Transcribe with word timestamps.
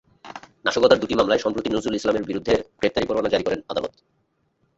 নাশকতার 0.65 0.99
দুটি 0.99 1.13
মামলায় 1.15 1.43
সম্প্রতি 1.43 1.69
নজরুল 1.69 1.95
ইসলামের 1.95 2.27
বিরুদ্ধে 2.29 2.53
গ্রেপ্তারি 2.79 3.05
পরোয়ানা 3.07 3.31
জারি 3.33 3.43
করেন 3.43 3.61
আদালত। 3.71 3.93